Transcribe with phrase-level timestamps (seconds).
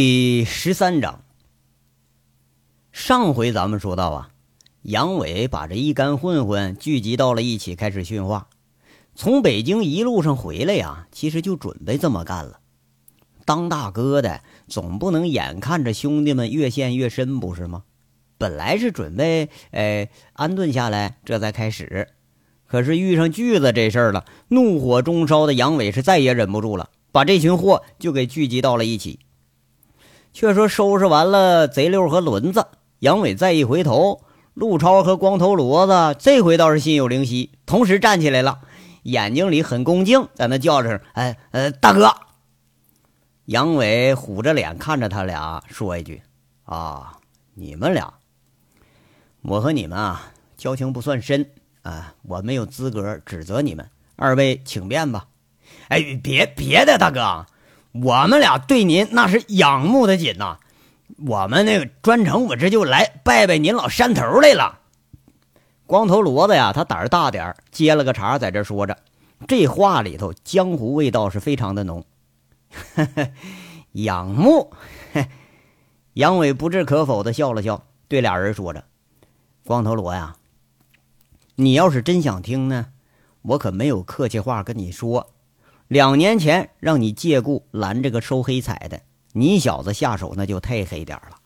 [0.00, 1.24] 第十三章。
[2.92, 4.30] 上回咱们说到啊，
[4.82, 8.46] 杨伟把这一干混混聚集到了一起，开始训话。
[9.16, 12.60] 从北京一路上回来呀，其实就准备这么干了。
[13.44, 17.82] 当大哥的总不能眼看着兄弟们越陷越深，不是吗？
[18.38, 22.06] 本来是准备哎安顿下来，这才开始。
[22.68, 29.18] 可是遇上锯子这事儿了，怒火中烧的杨伟是再也忍不住了，把这群货就给聚集到了一起。
[30.38, 32.64] 却说收拾完了贼溜和轮子，
[33.00, 34.22] 杨伟再一回头，
[34.54, 38.60] 陆超和光头骡子这回倒是心有灵犀，同时站起来了，
[39.02, 42.14] 眼睛里很恭敬，在那叫着：“哎呃，大哥！”
[43.46, 46.22] 杨伟虎着脸看着他俩，说一句
[46.62, 47.14] ：“啊，
[47.54, 48.14] 你们俩，
[49.42, 51.50] 我和你们啊交情不算深
[51.82, 55.26] 啊，我没有资格指责你们，二位请便吧。”
[55.90, 57.44] 哎，别别的，大哥。
[57.92, 60.58] 我们俩对您那是仰慕的紧呐，
[61.26, 64.80] 我们那个专程我这就来拜拜您老山头来了。
[65.86, 68.98] 光头骡子呀，他胆儿大点儿，接了个茬，在这说着，
[69.46, 72.04] 这话里头江湖味道是非常的浓。
[73.92, 74.70] 仰慕，
[76.12, 78.84] 杨伟不置可否的笑了笑，对俩人说着
[79.64, 80.36] ：“光头骡呀，
[81.54, 82.88] 你要是真想听呢，
[83.40, 85.30] 我可没有客气话跟你说。”
[85.88, 89.00] 两年前让你借故拦这个收黑彩的，
[89.32, 91.38] 你小子下手那就太黑点了，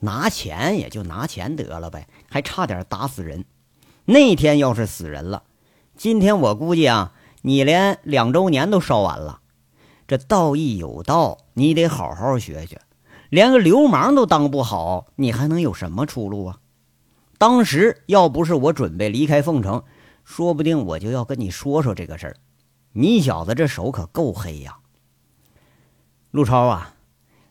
[0.00, 3.44] 拿钱也就拿钱得了呗，还差点打死人。
[4.04, 5.44] 那天要是死人了，
[5.96, 9.40] 今天我估计啊，你连两周年都烧完了。
[10.08, 12.80] 这道义有道，你得好好学学。
[13.30, 16.58] 连个流氓都当不好，你还能有什么出路啊？
[17.38, 19.84] 当时要不是我准备离开凤城，
[20.24, 22.36] 说不定我就要跟你说说这个事儿。
[22.96, 24.76] 你小子这手可够黑呀，
[26.30, 26.94] 陆超啊，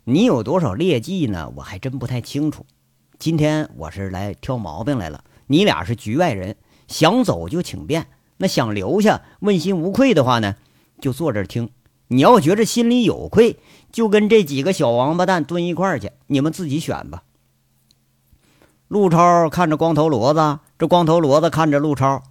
[0.05, 1.51] 你有多少劣迹呢？
[1.57, 2.65] 我还真不太清楚。
[3.19, 5.25] 今天我是来挑毛病来了。
[5.47, 6.55] 你俩是局外人，
[6.87, 10.55] 想走就请便，那想留下问心无愧的话呢，
[11.01, 11.69] 就坐这儿听。
[12.07, 13.57] 你要觉着心里有愧，
[13.91, 17.23] 就跟这几个小王八蛋蹲一块儿去，你们自己选吧。
[18.87, 22.23] 陆超看着光头骡子，这光头骡子看着陆超。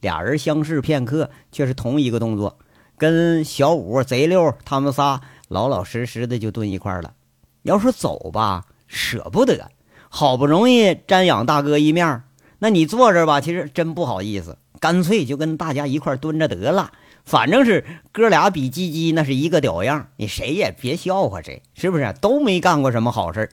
[0.00, 2.58] 俩人相视片刻，却是同一个动作，
[2.98, 7.14] 跟小五、贼六他们仨老老实实的就蹲一块了。
[7.62, 9.70] 要说走吧，舍不得，
[10.08, 12.22] 好不容易瞻仰大哥一面，
[12.58, 16.92] 那你坐这吧，其实真不好意思，干脆就跟大家一块蹲着得了。
[17.24, 22.14] 反正是哥俩比鸡鸡，那是一个屌样，你谁也别笑话谁，是不是？
[22.20, 23.50] 都没干过什么好事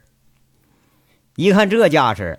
[1.35, 2.37] 一看这架势，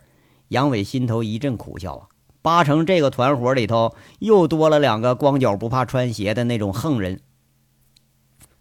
[0.49, 2.07] 杨伟心头一阵苦笑啊。
[2.45, 7.21] 八成这个团伙里头又多了两个光脚不怕穿鞋的那种横人。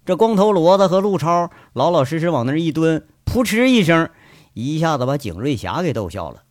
[0.05, 4.09] 这光头骡子和陆超老老实实往那一蹲，扑哧一声，
[4.53, 6.43] 一下子把景瑞霞给逗笑了。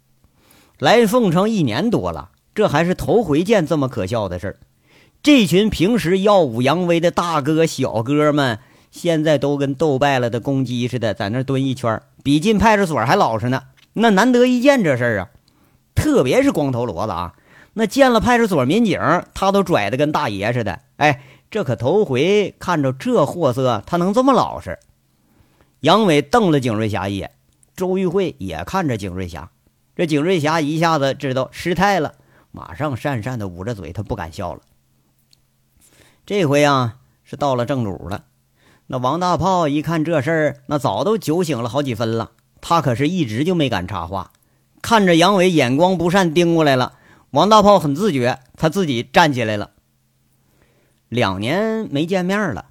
[0.79, 4.57] 来凤城一年多了，这还是头回见这么可笑的事儿。
[5.23, 8.59] 这群平时耀武扬威的大哥小哥们，
[8.91, 13.63] 现在都跟斗败了的公鸡似的，在那蹲一圈，比进派出所还老实呢。
[13.95, 15.29] 那难得一见这事儿啊！
[15.95, 17.35] 特别是光头骡子啊，
[17.75, 19.01] 那见了派出所民警，
[19.35, 20.81] 他都拽得跟大爷似的。
[20.97, 24.79] 哎，这可头回看着这货色，他能这么老实？
[25.81, 27.33] 杨伟瞪了景瑞霞一眼，
[27.75, 29.51] 周玉慧也看着景瑞霞。
[29.97, 32.15] 这景瑞霞一下子知道失态了，
[32.51, 34.61] 马上讪讪的捂着嘴，他不敢笑了。
[36.25, 38.25] 这回啊，是到了正主了。
[38.87, 42.31] 那王大炮一看这事儿，那早都酒醒了好几分了，
[42.61, 44.33] 他可是一直就没敢插话。
[44.83, 46.95] 看着杨伟眼光不善盯过来了，
[47.31, 49.71] 王大炮很自觉，他自己站起来了。
[51.09, 52.67] 两年没见面了，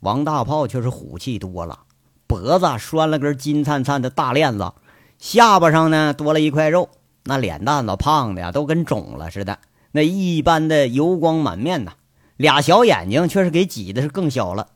[0.00, 1.80] 王大炮却是虎气多了，
[2.26, 4.72] 脖子拴了根金灿灿的大链子，
[5.18, 6.88] 下巴上呢多了一块肉，
[7.24, 9.58] 那脸蛋子胖的呀都跟肿了似的，
[9.92, 11.92] 那一般的油光满面呐，
[12.38, 14.68] 俩小眼睛却是给挤的是更小了。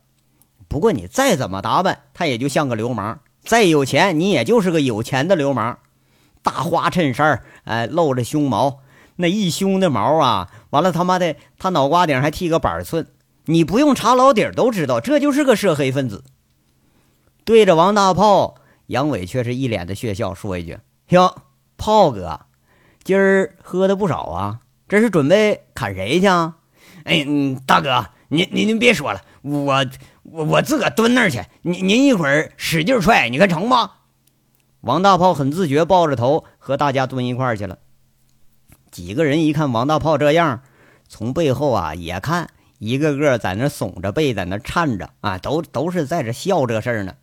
[0.67, 5.79] 不过你再怎么打扮，他也就像个流氓；再有钱，你也就是个有钱的流氓。
[6.45, 8.81] 大花衬衫哎，露着胸毛，
[9.15, 10.51] 那一胸的毛啊！
[10.69, 13.07] 完了，他妈的，他脑瓜顶还剃个板寸，
[13.45, 16.23] 你不用查老底儿都知道，这就是个涉黑分子。
[17.43, 18.55] 对着王大炮，
[18.85, 20.77] 杨伟却是一脸的血笑，说一句
[21.09, 21.35] ：“哟，
[21.77, 22.41] 炮哥，
[23.03, 26.57] 今儿喝的不少啊，这是准备砍谁去？”啊？”
[27.05, 27.25] 哎，
[27.65, 29.85] 大哥，您您您别说了，我
[30.21, 33.91] 我我自个蹲那儿去，您您一会儿使劲踹，你看成吗？
[34.85, 37.79] 王大炮很自觉，抱着头和大家蹲一块儿去了。
[38.91, 40.61] 几个人一看王大炮这样，
[41.07, 47.15] 从背后啊也看，一个个在那耸着背，在那颤着啊，都都是在这笑这事儿呢。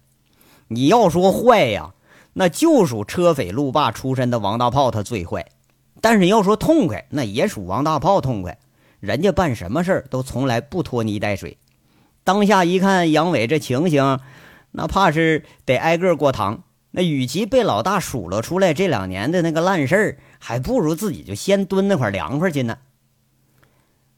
[0.67, 1.95] 你要说坏呀，
[2.33, 5.47] 那就属车匪路霸出身的王大炮他最坏。
[6.01, 8.59] 但是要说痛快，那也属王大炮痛快。
[8.99, 11.59] 人家办什么事儿都从来不拖泥带水。
[12.25, 14.19] 当下一看杨伟这情形，
[14.73, 16.65] 那怕是得挨个过堂。
[16.93, 22.79] 那与其被老大数落出来这两年的那个烂事儿，还不如自己就先蹲那块凉快去呢。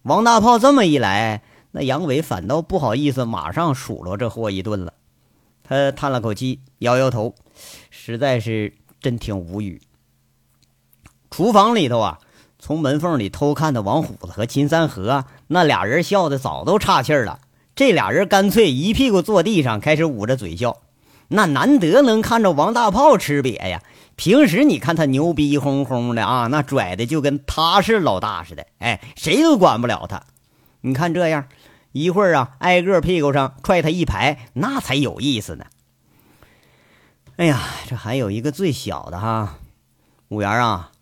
[0.02, 4.92] 王大炮这么一来，那杨伟反倒不好意思马上数落这货一顿了。
[5.62, 7.34] 他叹了口气，摇摇头，
[7.90, 9.80] 实在是真挺无语。
[11.30, 12.18] 厨房里头啊。
[12.56, 17.40] 从门缝里偷看的王虎子和秦三河，那俩人笑的早都岔气儿了。
[17.76, 20.78] 这俩人干脆一屁股坐地上，开始捂着嘴笑。
[21.34, 23.82] 那难得能看着王大炮吃瘪呀！
[24.16, 30.22] 平时你看他牛逼哄哄的啊，那拽的就跟他是老大似的，哎，谁都管不了他。
[30.82, 31.48] 你看这样，
[31.92, 35.66] 一会儿啊，挨个屁股上踹他一排，那才有意思呢。
[37.36, 39.58] 哎呀，这还有一个最小的哈，
[40.28, 40.92] 五元啊，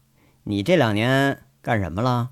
[0.45, 1.43] 你这两年。
[1.65, 2.31] 干什么了？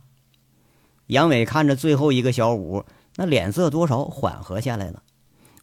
[1.07, 5.05] 杨伟看着最后一个小五，那脸色多少缓和下来了。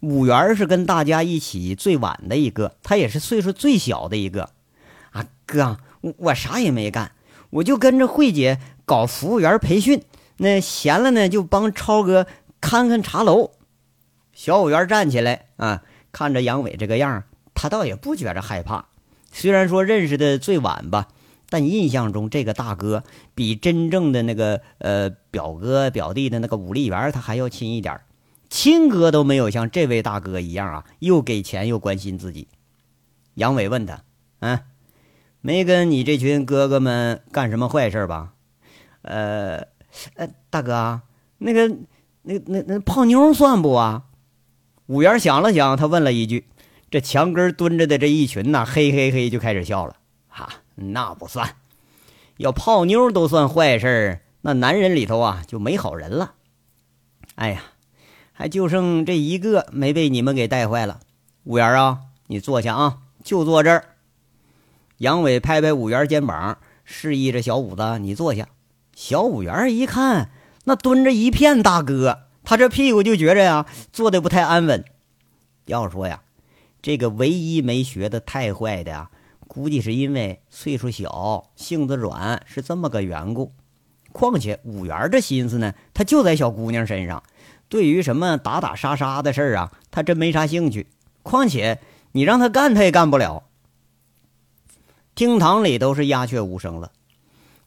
[0.02, 4.52] 五元是跟大家一起最晚的一个，他也是岁数最小的一个。
[5.12, 7.12] 啊，哥，我我啥也没干，
[7.50, 10.04] 我就跟着慧姐搞服务员培训。
[10.38, 12.28] 那闲了呢，就帮超哥
[12.62, 13.52] 看看茶楼。
[14.34, 17.24] 小五元站起来啊，看着杨伟这个样，
[17.54, 18.86] 他倒也不觉着害怕。
[19.32, 21.08] 虽然说认识的最晚吧。
[21.50, 28.02] 但印象中，这个大哥比真正的那个呃表哥表弟的那个武力员他还要亲一点
[28.50, 32.48] 亲哥都没有像这位大哥一样啊，又给钱又关心自己。
[33.36, 34.04] 杨伟问他
[34.40, 34.60] ：“嗯，
[35.42, 38.34] 没跟你这群哥哥们干什么坏事吧
[39.04, 39.68] ？”“呃，
[40.16, 41.02] 呃，大哥，
[41.38, 41.68] 那个，
[42.24, 44.04] 那那那泡妞算不啊？”
[44.88, 46.48] 五元想了想，他问了一句
[46.90, 49.98] ：“这墙根蹲着的这一群呐，嘿嘿嘿就开始笑了。”
[50.28, 50.50] 哈。
[50.80, 51.56] 那不算，
[52.38, 56.36] 要泡妞都算坏事那男人里头啊就没好人了。
[57.34, 57.64] 哎呀，
[58.40, 61.00] 还就剩这一个没被你们给带坏了。
[61.46, 63.96] 五元啊，你坐下啊，就坐这儿。
[64.98, 68.48] 杨伟拍拍五元肩膀，示意着小五子你坐下。
[68.94, 70.30] 小五元一看，
[70.66, 74.86] 那蹲着一片大哥，他这屁股就觉着呀，坐的不太安稳。
[75.66, 76.22] 要说呀，
[76.80, 79.10] 这个唯一没学的太坏的呀。
[79.48, 83.52] 估计是因为岁数小、性子软，是这么个缘故。
[84.12, 87.24] 况且五元这心思呢，他就在小姑娘身上。
[87.70, 90.88] 对于什么打打杀杀的事儿啊，他真没啥兴趣。
[91.24, 91.80] 况且
[92.14, 93.44] 你让他干，他也干不了。
[95.16, 96.92] 厅堂里都是鸦雀无声了，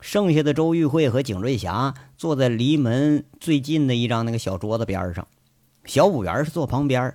[0.01, 5.27] 剩下的周玉慧和景瑞霞坐在离门最近的一张那个小桌子边上，
[5.85, 7.15] 小五元是坐旁边，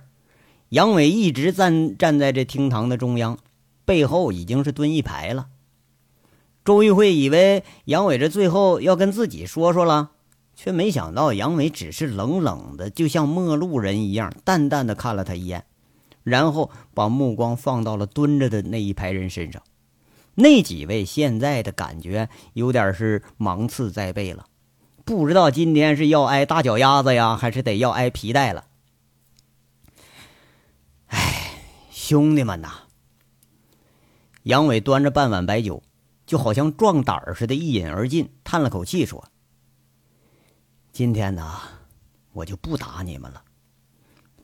[0.68, 3.38] 杨伟一直站站在这厅堂的中央。
[3.84, 5.46] 背后已经是蹲一排了。
[6.64, 10.10] 周玉慧以为杨伟这最后要跟自己说说了，
[10.56, 15.66] 却没想到杨伟只是冷冷的，就像陌路人一样，淡淡的看了他一眼，
[16.24, 19.62] 然后把目光放到了蹲着的那一排人身上。
[20.34, 24.46] 那几位现在的感觉有点是芒刺在背了，
[25.04, 28.64] 不知道今天是要挨大脚丫子呀，还是得要挨皮带了。
[31.06, 31.52] 哎，
[31.90, 32.70] 兄弟们呐！
[34.42, 35.82] 杨伟端着半碗白酒，
[36.26, 39.24] 就好像壮胆似的，一饮而尽，叹了口气说
[40.98, 41.60] ：“今天呢，
[42.32, 43.42] 我就不打你们了。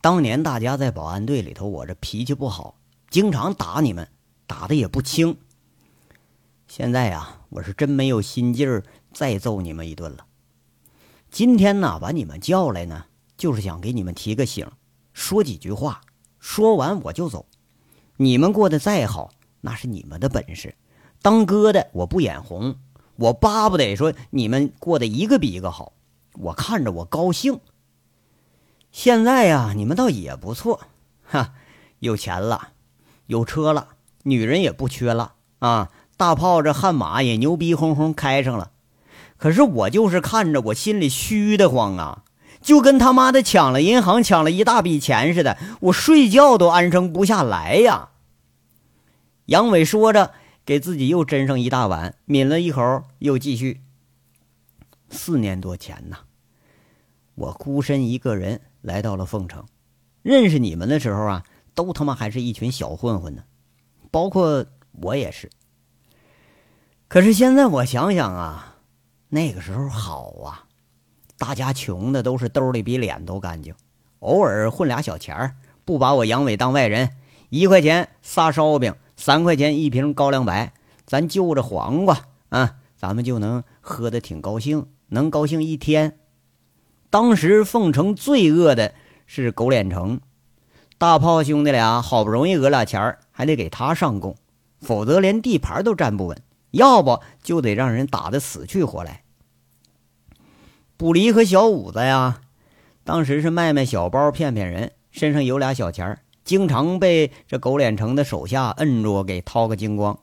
[0.02, 2.74] 当年大家在保安队里头，我这脾气不好，
[3.08, 4.06] 经常打你们，
[4.46, 5.38] 打的也不轻。
[6.68, 10.26] 现在呀，我是真没有心劲儿再揍你们一顿了。
[11.30, 13.06] 今天呢，把你们叫来呢，
[13.38, 14.70] 就是想给你们提个醒，
[15.14, 16.02] 说几句话，
[16.38, 17.46] 说完我就走。
[18.18, 19.30] 你们过得再好。”
[19.62, 20.74] 那是你们的本事，
[21.22, 22.76] 当哥的我不眼红，
[23.16, 25.94] 我巴不得说你们过得一个比一个好，
[26.34, 27.60] 我看着我高兴。
[28.90, 30.80] 现在呀，你们倒也不错，
[31.24, 31.54] 哈，
[32.00, 32.68] 有钱了，
[33.26, 33.88] 有车了，
[34.24, 38.72] 女人也不缺了啊，大炮这悍马也牛逼哄哄开上了。
[39.38, 42.24] 可是我就是看着我心里虚得慌啊，
[42.60, 48.10] 就跟他妈的抢了银行抢了一大笔钱似的，我睡觉都安生不下来呀。
[49.46, 50.32] 杨伟说着，
[50.64, 53.80] 给自己又斟上一大碗，抿了一口，又继续。
[55.12, 56.16] 四年多前呐，
[57.34, 59.64] 我孤身一个人来到了凤城，
[60.22, 63.44] 认识你们的时候啊，都他妈还是一群小混混呢，
[64.10, 65.50] 包括我也是。
[67.08, 68.78] 可是现在我想想啊，
[69.28, 70.64] 那个时候好啊，
[71.36, 73.74] 大家穷的都是兜里比脸都干净，
[74.20, 77.10] 偶尔混俩小钱儿，不把我杨伟当外人。
[77.50, 80.72] 一块钱仨烧饼，三块钱一瓶高粱白，
[81.04, 86.18] 咱就着黄瓜啊，咱们就能喝得挺高兴，能高兴一天。
[87.10, 88.94] 当时凤城最饿的
[89.26, 90.20] 是狗脸城，
[90.96, 94.34] 大炮兄弟俩好不容易讹俩钱，还得给他上供，
[94.80, 99.22] 否则连地盘都站不稳，要不就得让人打得死去活来。
[100.96, 102.40] 卜离和小五子呀，
[103.04, 106.18] 当时是卖卖小包骗骗人，身上有俩小钱。
[106.44, 110.18] 经常被这狗脸城的手下摁住，给掏个精光。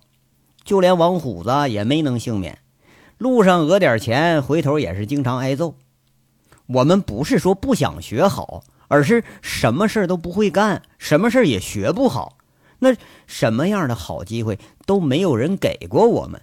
[0.65, 2.60] 就连王虎子也没能幸免，
[3.19, 5.75] 路上讹点钱，回头也是经常挨揍。
[6.67, 12.38] 我们不是说不想学好，而是什么事都不会干，什么事也学不好。
[12.79, 12.95] 那
[13.27, 16.41] 什么样的好机会都没有人给过我们，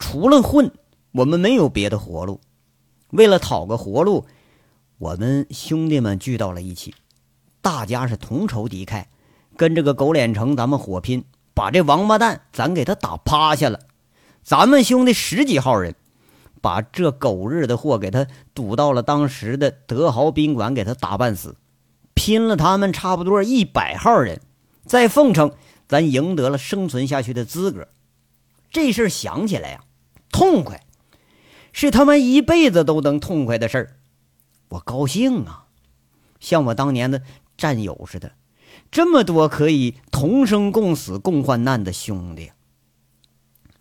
[0.00, 0.72] 除了混，
[1.12, 2.40] 我们没有别的活路。
[3.10, 4.26] 为了讨个活路，
[4.98, 6.92] 我们兄弟们聚到了一起。
[7.60, 9.04] 大家是同仇敌忾，
[9.56, 13.78] 跟这个狗脸城咱们火拼，把这王八蛋咱给他打趴下了。
[14.42, 15.94] 咱们兄弟十几号人，
[16.60, 21.56] 把这狗日的货给他堵到了当时的德豪宾馆，给他打半死。
[22.14, 24.40] 拼了他们差不多一百号人，
[24.84, 25.52] 在凤城，
[25.86, 27.88] 咱赢得了生存下去的资格。
[28.70, 29.84] 这事儿想起来呀，
[30.30, 30.84] 痛快，
[31.72, 33.96] 是他妈一辈子都能痛快的事儿。
[34.68, 35.66] 我高兴啊，
[36.40, 37.22] 像我当年的。
[37.58, 38.34] 战友似的，
[38.88, 42.52] 这么多可以同生共死、共患难的兄弟。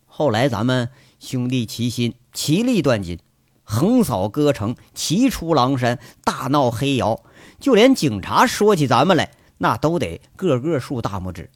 [0.07, 3.17] 后来咱们兄弟齐心，齐力断金，
[3.63, 7.21] 横扫歌城，齐出狼山，大闹黑窑，
[7.59, 11.49] 就连警察说起咱们来，那都得个个竖大拇指。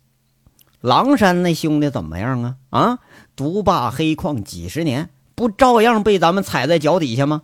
[0.81, 2.55] 狼山那兄弟怎么样啊？
[2.71, 2.99] 啊，
[3.35, 7.43] 独霸黑矿几十年，不照样被咱们踩在脚底下吗？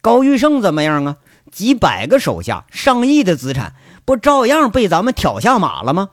[0.00, 1.18] 高玉胜怎么样啊？
[1.52, 3.76] 几百个手下，上亿的资产。
[4.04, 6.10] 不照样被咱们挑下马了吗？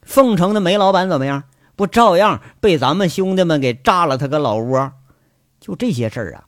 [0.00, 1.44] 凤城的煤老板怎么样？
[1.76, 4.92] 不照样被咱们兄弟们给炸了他个老窝？
[5.62, 6.44] 就这些事儿啊，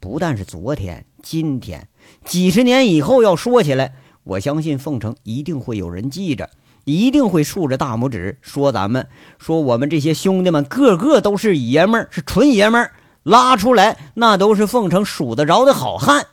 [0.00, 1.88] 不但是昨天、今天，
[2.24, 3.94] 几十年以后要说起来，
[4.24, 6.50] 我相信凤城一定会有人记着，
[6.84, 9.06] 一定会竖着大拇指说咱们，
[9.38, 16.26] 说我们这些兄弟们个个都是爷们儿，是纯爷们儿，拉出来那都是凤城数得着的好汉。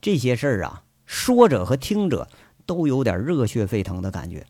[0.00, 0.84] 这些事儿啊。
[1.04, 2.26] 说者和听者
[2.64, 4.46] 都有点热血沸腾的感觉，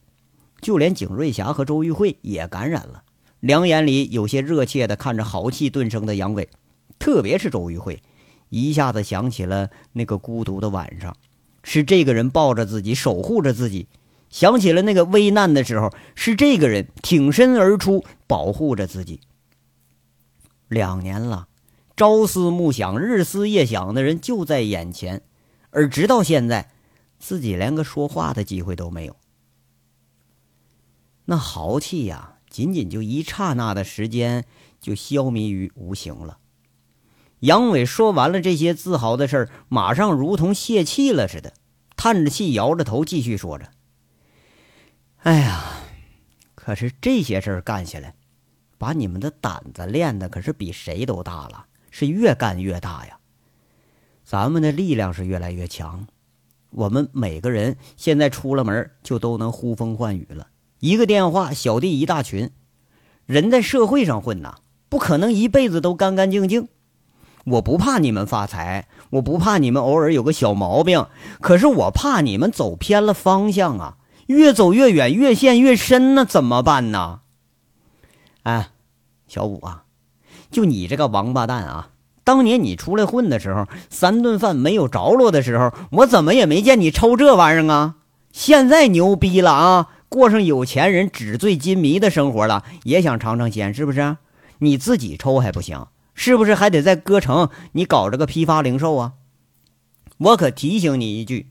[0.61, 3.03] 就连景瑞霞和周玉慧也感染了，
[3.43, 6.49] 两眼里有些热切的看着豪气顿生的杨伟，
[7.01, 8.01] 特别是周玉慧，
[8.51, 11.17] 一下子想起了那个孤独的晚上，
[11.65, 13.89] 是这个人抱着自己，守护着自己；
[14.31, 19.21] 想起了那个危难的时候，是这个人挺身而出，保护着自己。
[20.69, 21.49] 两年了，
[21.97, 25.21] 朝思暮想、日思夜想的人就在眼前。
[25.71, 26.71] 而直到现在，
[27.19, 29.17] 自己连个说话的机会都没有。
[31.25, 34.45] 那豪气呀，仅仅就一刹那的时间，
[34.79, 36.37] 就消弭于无形了。
[37.41, 41.55] 杨伟说完了这些自豪的事儿，马上如同泄气了似的，
[41.97, 43.71] 叹着气，摇着头，继续说着
[45.25, 45.81] ：“哎呀，
[46.55, 48.15] 可是这些事儿干下来，
[48.77, 53.19] 把你们的胆子练的可是比谁都大了，是越干越大呀。”
[54.23, 56.07] 咱们的力量是越来越强，
[56.69, 60.49] 我们每个人现在出了门就都能呼风唤雨了。
[60.83, 62.51] 一个电话，小弟一大群。
[63.25, 64.57] 人在社会上混呐，
[64.89, 66.67] 不可能一辈子都干干净净。
[67.45, 71.07] 我不怕你们发财，我不怕你们偶尔有个小毛病，
[71.41, 73.97] 可是我怕你们走偏了方向啊，
[74.27, 77.21] 越走越远，越陷越深那，怎么办呢？
[78.43, 78.71] 哎，
[79.29, 79.85] 小五啊，
[80.51, 81.91] 就你这个王八蛋啊！
[82.25, 87.95] 当年你出来混的时候，三顿饭没有着落的时候，我怎么也没见你抽这玩意儿啊！
[88.33, 94.19] 现在牛逼了啊，过上有钱人纸醉金迷的生活了，也想尝尝鲜，是不是？
[94.59, 99.15] 你自己抽还不行，是不是还得在歌城你搞这个批发零售啊？
[100.19, 101.49] 我可提醒你一句，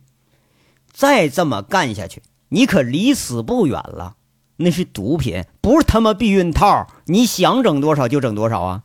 [0.93, 4.15] 再这么干下去，你可离死不远了。
[4.57, 8.83] 那是毒品，不是他妈避孕套，你想整多少就整多少啊！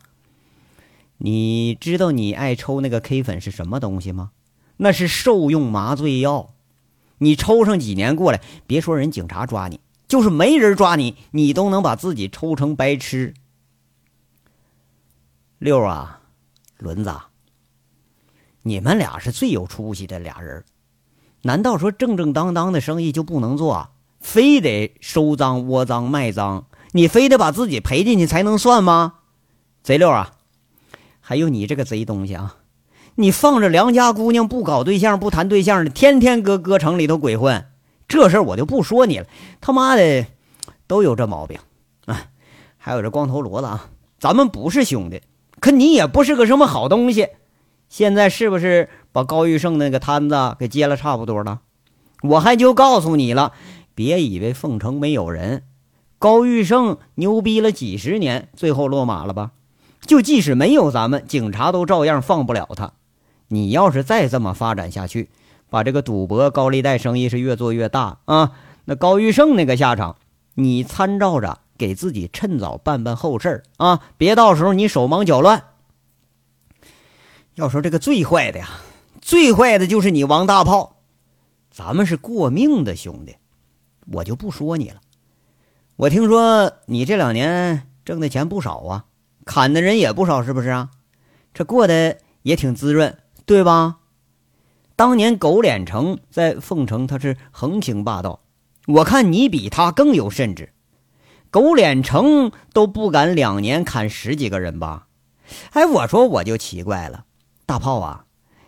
[1.19, 4.31] 你知道你爱抽那个 K 粉是什么东西吗？
[4.77, 6.49] 那是兽用麻醉药。
[7.19, 13.33] 你抽上几年过来，别说人警察抓你，就是没人抓你，你都能把自己抽成白痴。
[15.57, 16.21] 六啊，
[16.77, 17.13] 轮子，
[18.61, 20.63] 你们俩是最有出息的俩人。
[21.41, 26.65] 难道说正正当当的生意就不能做，非得收赃窝赃卖赃？
[26.91, 29.15] 你非得把自己赔进去才能算吗？
[29.83, 30.33] 贼六啊！
[31.19, 32.57] 还有你这个贼东西啊！
[33.19, 37.65] 你放着良家姑娘不搞对象不谈对象的，天天搁歌城里头鬼混，
[38.07, 39.25] 这事儿我就不说你了，
[39.59, 40.27] 他妈的
[40.85, 41.57] 都有这毛病
[42.05, 42.27] 啊！
[42.77, 45.23] 还有这光头骡子啊，咱们不是兄弟，
[45.59, 47.29] 可你也不是个什么好东西。
[47.89, 51.61] 现在是不是把高玉胜那个摊子给接了差不多了？
[52.21, 53.53] 我还就告诉你了，
[53.95, 55.63] 别以为凤城没有人，
[56.19, 59.53] 高玉胜牛逼了几十年，最后落马了吧？
[60.01, 62.93] 就即使没有咱们，警察都照样放不了他。
[63.47, 65.29] 你要是再这么发展下去，
[65.69, 68.53] 把这个赌博、高利贷生意是越做越大啊，
[68.85, 70.17] 那高玉胜那个下场，
[70.55, 75.63] 你参照着给自己趁早办办后事啊，别到时候你手忙脚乱。
[77.55, 78.69] 要说这个最坏的呀，
[79.21, 80.97] 最坏的就是你王大炮。
[81.71, 83.35] 咱们是过命的兄弟，
[84.11, 85.01] 我就不说你了。
[85.95, 89.05] 我听说你这两年挣的钱不少啊，
[89.45, 90.89] 砍的人也不少，是不是啊？
[91.53, 93.99] 这过得也挺滋润，对吧？
[94.97, 98.41] 当年狗脸成在凤城他是横行霸道，
[98.87, 100.73] 我看你比他更有甚至。
[101.49, 105.07] 狗脸成都不敢两年砍十几个人吧？
[105.71, 107.23] 哎，我说我就奇怪了。
[107.65, 108.25] 大炮啊，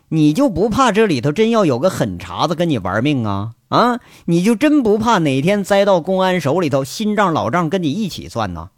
[0.08, 3.56] 你就不怕这里头真要有个狠茬子跟你玩命啊？
[3.68, 8.70] 啊，你就真不怕哪天栽到公安手里头，新账老账跟你一起算呢？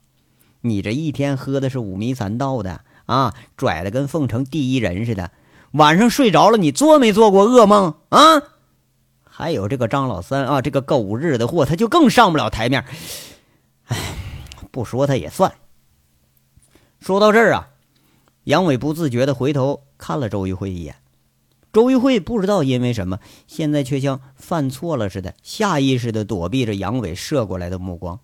[0.61, 5.29] 你这一天喝的是五迷三道的啊，拽的跟凤城第一人似的，
[5.71, 8.41] 晚上睡着了，你做没做过噩梦啊？
[9.23, 12.85] 还有这个张老三啊，这个狗日的货，他就更上不了台面。
[13.85, 13.97] 哎，
[14.69, 15.53] 不说他也算。
[16.99, 17.69] 说到这儿啊，
[18.43, 19.83] 杨伟不自觉的回头。
[19.97, 20.95] 看了周玉慧一眼，
[21.71, 28.19] 周玉慧不知道因为什么，现在却像犯错了似的，下意识的躲避着杨伟射过来的目光。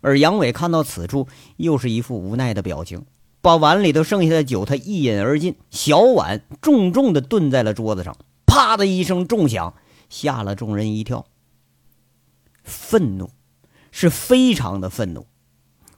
[0.00, 3.04] 而杨伟看到此处，又是一副无奈的表情，
[3.40, 8.16] 把碗里头剩下的酒他一饮而尽，小碗重重的顿在了桌子上，
[8.46, 9.74] 啪的一声重响，
[10.08, 11.26] 吓了众人一跳。
[12.64, 13.30] 愤怒，
[13.90, 15.26] 是非常的愤怒。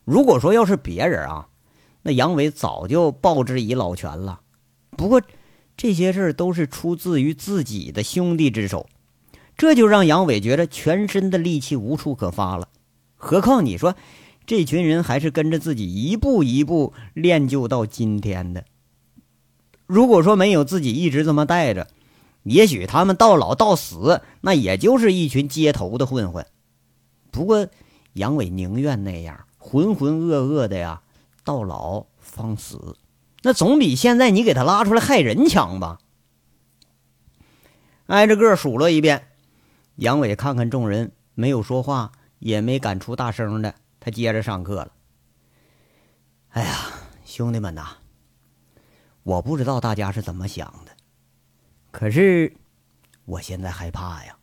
[0.04, 1.48] 如果说要是别人啊，
[2.02, 4.40] 那杨伟早就报之以老拳了。
[4.90, 5.22] 不过，
[5.76, 8.86] 这些事儿都是出自于自己的兄弟之手，
[9.56, 12.68] 这就让杨伟觉得全身的力气无处可发了。
[13.16, 13.94] 何况你说，
[14.50, 18.64] 这群人还是跟着自己一步一步练就到今天的。
[19.86, 21.86] 如果说没有自己一直这么带着，
[22.42, 26.44] 也许他们到老到死，那也就是一群街头的混混。
[27.30, 27.68] 不过，
[28.14, 31.02] 杨伟宁愿那样浑浑噩噩的呀，
[31.44, 32.96] 到老方死。
[33.42, 36.00] 那总比现在你给他拉出来害人强吧？
[38.06, 39.28] 挨着个数落一遍，
[39.94, 42.10] 杨伟看看众人，没有说话，
[42.40, 44.92] 也没敢出大声的，他接着上课了。
[46.48, 46.74] 哎呀，
[47.24, 47.86] 兄弟们呐，
[49.22, 50.90] 我不知道大家是怎么想的，
[51.92, 52.56] 可是
[53.24, 54.36] 我现在害怕呀，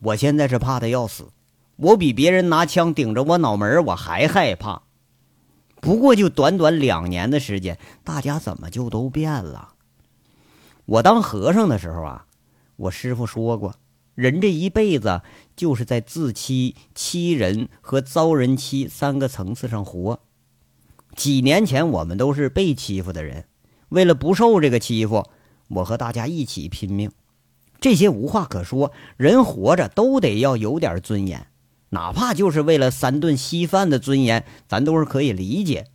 [0.00, 1.30] 我现在是怕的要死，
[1.76, 4.82] 我比别人拿枪顶着我脑门我还害怕。
[5.80, 9.74] 不过就短短两年的时间，大家怎么就都变了？
[10.86, 12.26] 我当和尚的时候啊，
[12.76, 13.76] 我师傅说过，
[14.20, 15.22] 人这一辈子
[15.56, 20.20] 就是在自欺、欺人和遭人欺三个层次上活。
[21.16, 23.46] 几年前我们都是被欺负的人，
[23.88, 25.24] 为了不受这个欺负，
[25.68, 27.10] 我和大家一起拼命。
[27.80, 31.46] 这些无话可说，人活着都得要有点尊严。
[31.88, 35.86] 哪怕就是为了三顿稀饭的尊严，咱都是可以理解。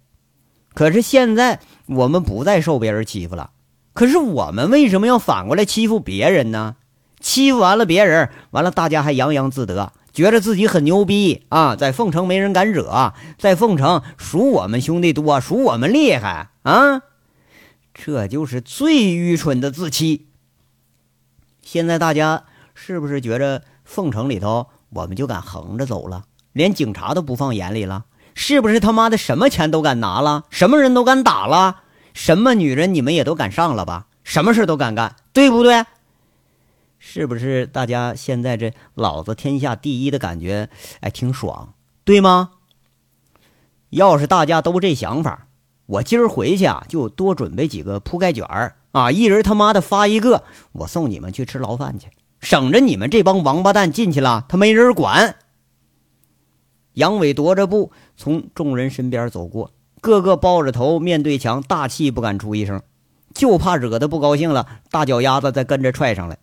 [0.74, 3.52] 可是现在我们不再受别人欺负了，
[3.94, 6.78] 可是我们为什么要反过来欺负别人呢？
[7.20, 11.76] 欺负完了别人，完了大家还洋洋自得，觉得自己很牛逼啊！
[11.76, 17.02] 在凤城没人敢惹，在凤城数我们兄弟多，数我们厉害啊！
[17.94, 20.28] 这就是最愚蠢的自欺。
[21.62, 24.68] 现在大家是不是觉着凤城里头？
[24.90, 26.24] 我们就敢横着走了，
[26.54, 31.82] 连警察都不放眼里了，是不是他妈的什么钱都敢拿了，什么人都敢打了，
[32.14, 34.08] 什么女人你们也都敢上了吧？
[34.24, 35.86] 什么事都敢干，对不对？
[37.08, 40.70] 是不是大家现在这老子天下第一的感觉，
[41.02, 42.50] 哎，挺爽，对吗？
[43.92, 45.46] 要是大家都这想法，
[45.86, 52.08] 我今儿回去啊，就多准备几个铺盖卷儿啊，一人他妈的发一个，我送你们去吃牢饭去。
[52.42, 55.36] 省着你们这帮王八蛋进去了，他没人管。
[56.94, 62.82] 杨伟踱着步从众人身边走过，个个抱着头面对墙，大气不敢出一声，
[63.36, 66.40] 就怕惹得不高兴了，大脚丫子再跟着踹上来。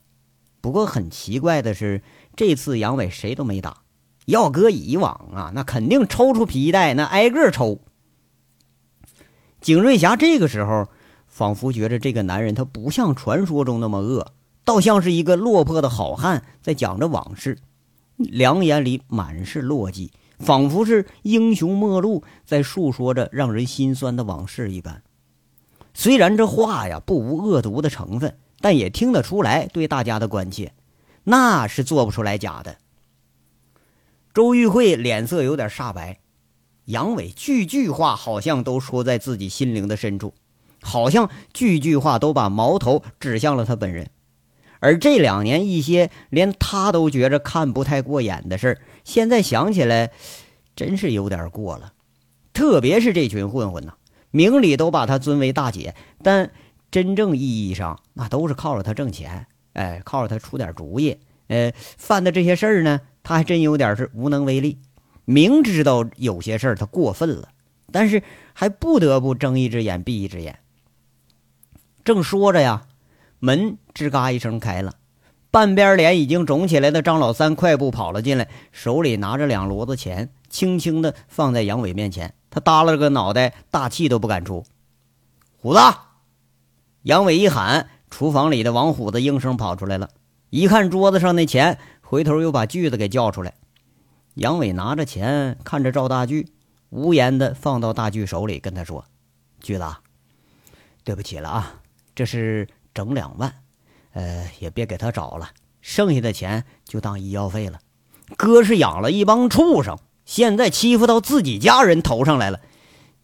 [0.62, 2.01] 不过很奇怪的是，
[2.35, 3.83] 这次杨伟谁都没打。
[4.25, 7.81] 要搁以往啊，那肯定抽出皮带，那挨个抽。
[9.61, 10.88] 景瑞霞这个时候
[11.27, 14.33] 仿佛觉着这个男人他不像传说中那么恶。
[14.64, 17.59] 倒像是一个落魄的好汉在讲着往事，
[18.16, 25.03] 两眼里满是落寂，仿佛是英雄末路在述说着让人心酸的往事一般。
[25.94, 30.72] 虽然这话呀不无恶毒的成分，但也听得出来对大家的关切，
[31.25, 32.79] 那是做不出来假的。
[34.33, 36.20] 周玉慧脸色有点煞白，
[36.87, 40.33] 杨伟句句话好像都说在自己心灵的深处，
[40.81, 44.09] 好像句句话都把矛头指向了他本人。
[44.81, 50.11] 而这两年一些连他都觉着看不太过眼的事儿，现在想起来，
[50.75, 51.92] 真是有点过了。
[52.53, 53.94] 特别是这群混混呐，
[54.31, 56.51] 明里都把他尊为大姐，但
[56.92, 64.78] 真正意义上那都是靠着他挣钱，哎，靠着他出点主意，呃，犯的这些事儿呢，他还真有点是无能为力。
[65.24, 67.48] 明知道有些事儿他过分了，
[67.90, 70.61] 但是还不得不睁一只眼闭一只眼。
[72.05, 72.87] 正说着呀。
[73.44, 74.94] 门吱嘎一声开了，
[75.50, 82.35] 半边脸已经肿起来的张老三快步跑了进来，手里拿着两摞子钱，轻轻的放在杨伟面前。
[82.50, 84.64] 他耷拉着个脑袋，大气都不敢出。
[85.57, 85.81] 虎子，
[87.02, 90.10] 杨伟一喊，厨房里的王虎子应声跑出来了。
[90.50, 93.54] 一看桌子上那钱，回头又把锯子给叫出来。
[94.34, 96.52] 杨伟拿着钱，看着赵大锯，
[96.90, 99.04] 无言的放到大锯手里，跟他说
[99.60, 99.84] ：“锯子，
[101.04, 101.80] 对不起了啊，
[102.14, 103.54] 这是。”整两万，
[104.12, 105.48] 呃，也别给他找了，
[105.80, 107.80] 剩下的钱就当医药费了。
[108.36, 112.60] 哥是养了一帮畜生，现在欺负到自己家人头上来了，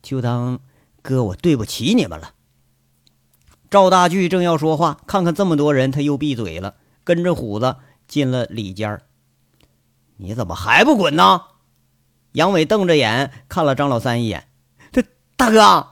[0.01, 0.61] 就当
[1.03, 2.33] 哥我对不起你们了。
[3.71, 7.77] 赵大巨正要说话，看看这么多人，他又闭嘴了，跟着虎子
[8.07, 9.01] 进了里间
[10.17, 11.43] 你怎么还不滚呢？
[12.33, 14.49] 杨伟瞪着眼看了张老三一眼，
[14.91, 15.03] 这
[15.37, 15.89] 大哥。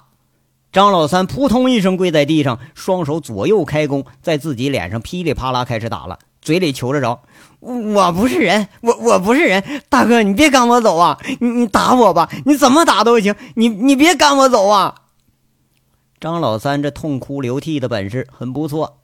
[0.73, 7.21] 张老三扑通一声跪在地上，双手左右开弓，在自己脸上噼里啪啦开始打了，嘴里求着着
[7.61, 11.19] ：“我不是人，我我不是人，大哥你别赶我走啊！
[11.41, 14.95] 你你打我吧，你怎么打都行，你你别赶我走啊！”
[16.27, 18.99] 张老三这痛哭流涕的本事很不错，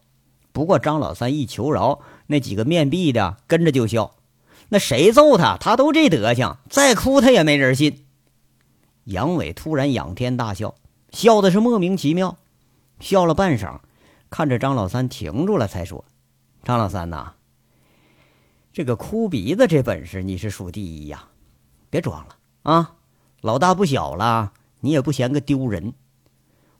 [0.50, 4.16] 不过张老三一求饶，那几个面壁的跟着就笑。
[4.70, 8.04] 那谁揍他，他都这德行，再哭他也没人信。
[9.04, 10.74] 杨伟突然仰天大笑。
[11.12, 12.38] 笑的是莫名其妙，
[12.98, 13.78] 笑了半晌，
[14.28, 16.04] 看着张老三停住了，才说
[16.64, 17.34] ：“张老三呐，
[18.72, 21.28] 这个哭鼻子这本事你是数第一呀，
[21.88, 22.96] 别装了啊！
[23.42, 25.94] 老大不小了，你也不嫌个丢人。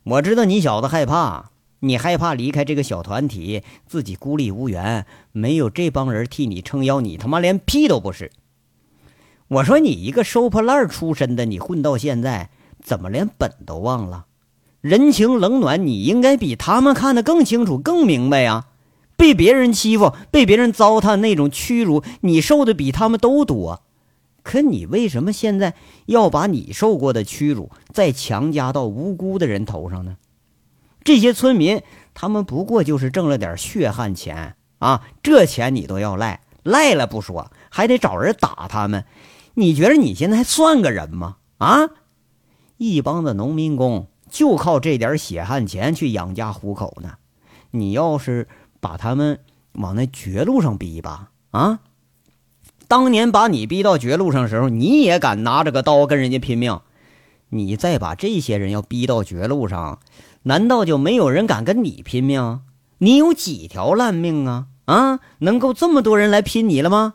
[0.04, 8.30] 我知道你小子害怕，你害怕离开这个小团体，自己孤立无援，没有这帮人替你撑腰，你他妈连屁都不是。
[9.48, 12.50] 我说你一个收破烂出身的，你混到现在。”
[12.82, 14.26] 怎么连本都忘了？
[14.80, 18.66] 人情冷暖，你应该比他们看得更清楚、更明白呀！
[19.16, 23.84] 被别人欺负、被别人糟蹋那种屈辱，你受的比他们都多。
[24.42, 25.74] 可你为什么现在
[26.06, 30.16] 要把你受过的屈辱再强加到无辜的人头上呢？
[31.04, 31.82] 这些村民，
[32.14, 35.02] 他们不过就是挣了点血汗钱啊！
[35.22, 39.04] 这钱你都要赖，赖了不说，还得找人打他们。
[39.54, 41.36] 你觉得你现在还算个人吗？
[41.58, 41.90] 啊？
[42.76, 47.14] 一帮子农民工就靠这点血汗钱去养家糊口呢，
[47.70, 48.48] 你要是
[48.80, 49.40] 把他们
[49.74, 51.80] 往那绝路上逼吧，啊！
[52.92, 56.78] 当年把你逼到绝路上的时候，你也敢拿着个刀跟人家拼命？
[57.48, 59.98] 你再把这些人要逼到绝路上，
[60.42, 62.60] 难道就没有人敢跟你拼命？
[62.98, 64.66] 你有几条烂命啊？
[64.84, 67.14] 啊，能够这么多人来拼你了吗？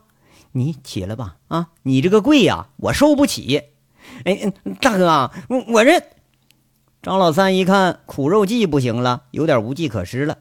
[0.53, 3.61] 你起来吧，啊，你这个贵呀，我受不起。
[4.23, 6.01] 哎，大哥，我我这
[7.03, 10.39] 张老三一看苦肉计不行了，有点无计可施了。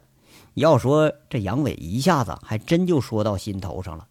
[0.54, 4.06] 要说这杨伟一下子还真就说到心头上了。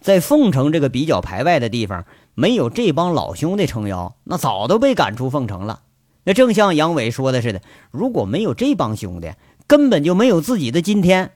[0.00, 5.82] 在凤城这个比较排外的地方，没有这帮老兄弟撑腰，那早都被赶出凤城了。
[6.24, 9.32] 那正像杨伟说的似的，如果没有这帮兄弟，
[9.66, 11.32] 根本就没有自己的今天。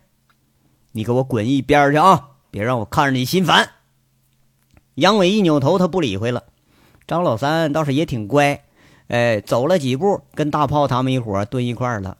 [0.92, 2.28] 你给我滚一边去啊！
[2.50, 3.70] 别让我看着你心烦。
[4.96, 6.44] 杨伟一扭头，他不理会了。
[7.06, 8.62] 张老三倒是也挺乖，
[9.08, 12.18] 哎，走了几步，跟大炮他们一伙蹲一块了。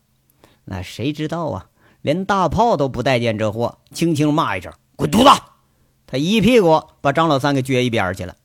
[0.65, 1.67] 那谁知道啊？
[2.01, 5.43] 连大炮都不待见这货，轻轻骂一声：“滚犊子！”
[6.13, 8.37] 他一屁股把张老三给撅一边去了。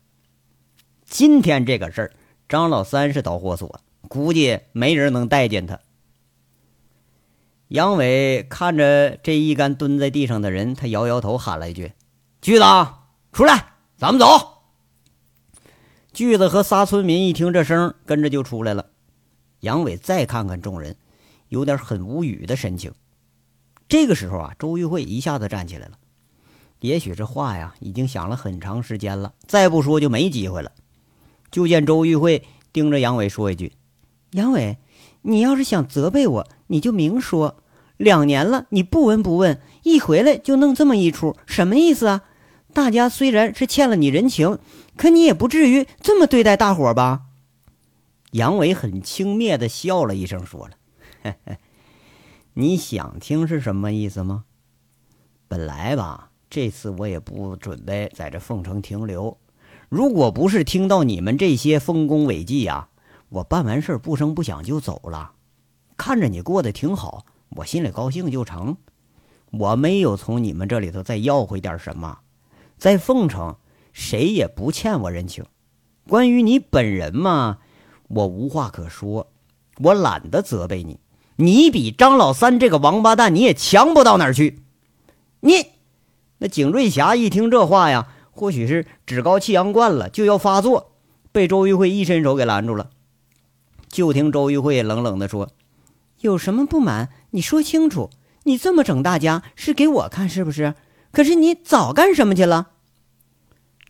[1.04, 2.12] 今天这个事儿，
[2.48, 5.78] 张老三是导火索，估计没人能待见他。
[7.66, 11.92] 杨伟看着这一干蹲在地上的人，他摇摇头，喊了一句
[12.40, 12.64] ：“锯子，
[13.32, 14.62] 出来，咱们走。”
[16.14, 18.86] 锯子和仨村民一听这声，跟着就出来了。
[19.60, 20.96] 杨伟再看看众人，
[21.48, 22.94] 有点很无语的神情。
[23.90, 25.98] 这个时候啊，周玉慧一下子站起来了。
[26.80, 30.72] 也许这话呀，已经想了很长时间了，再不说就没机会了。
[31.50, 33.72] 就见周玉慧盯着杨伟说一句
[34.32, 34.78] ：“杨伟，
[35.22, 37.62] 你要是想责备我，你就明说。
[37.96, 42.22] 两年了，你不闻不问，一回来就弄这么一出，什么意思啊？
[42.72, 44.58] 大家虽然是欠了你人情，
[44.96, 47.22] 可你也不至于这么对待大伙吧？”
[48.32, 50.74] 杨伟很轻蔑的笑了一声，说了
[51.24, 51.56] ：“嘿嘿，
[52.52, 54.44] 你想听是什么意思吗？
[55.48, 59.36] 本来吧，这次我也不准备在这凤城停留。”
[59.88, 62.88] 如果不是听到你们这些丰功伟绩呀，
[63.30, 65.32] 我办完事不声不响就走了。
[65.96, 67.24] 看着你过得挺好，
[67.56, 68.76] 我心里高兴就成。
[69.50, 72.18] 我没有从你们这里头再要回点什么，
[72.76, 73.56] 在凤城
[73.94, 75.46] 谁也不欠我人情。
[76.06, 77.58] 关于你本人嘛，
[78.08, 79.32] 我无话可说，
[79.78, 81.00] 我懒得责备你。
[81.36, 84.60] 你比张老三这个王八蛋你也强不到哪儿去。
[85.40, 85.66] 你
[86.38, 88.08] 那景瑞霞一听这话呀。
[88.30, 90.92] 或许是趾高气扬惯了，就要发作，
[91.32, 92.90] 被周玉慧一伸手给拦住了。
[93.88, 95.50] 就听周玉慧冷冷地说
[96.22, 97.08] ：“有什么不满？
[97.30, 98.10] 你说清楚。
[98.44, 100.74] 你这么整大家是给我看是不是？
[101.10, 102.68] 可是你早干什么去了？”